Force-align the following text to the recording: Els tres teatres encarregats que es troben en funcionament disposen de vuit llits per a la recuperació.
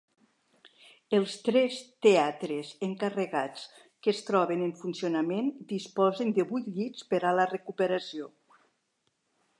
Els 1.17 1.35
tres 1.49 1.75
teatres 2.05 2.71
encarregats 2.87 3.67
que 3.83 4.13
es 4.15 4.23
troben 4.31 4.65
en 4.69 4.73
funcionament 4.81 5.55
disposen 5.75 6.35
de 6.39 6.47
vuit 6.55 6.73
llits 6.79 7.09
per 7.13 7.25
a 7.33 7.39
la 7.43 7.47
recuperació. 7.57 8.35